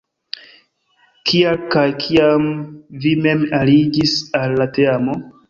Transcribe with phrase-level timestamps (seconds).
[1.31, 2.47] Kial kaj kiam
[3.05, 5.21] vi mem aliĝis al la teamo?